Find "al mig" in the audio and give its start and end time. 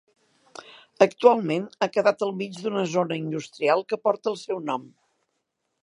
2.29-2.57